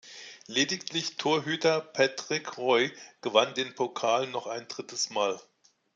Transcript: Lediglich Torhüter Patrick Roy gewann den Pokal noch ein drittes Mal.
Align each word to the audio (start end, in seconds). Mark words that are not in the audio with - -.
Lediglich 0.47 1.17
Torhüter 1.17 1.79
Patrick 1.79 2.57
Roy 2.57 2.91
gewann 3.21 3.53
den 3.53 3.75
Pokal 3.75 4.25
noch 4.25 4.47
ein 4.47 4.67
drittes 4.67 5.11
Mal. 5.11 5.39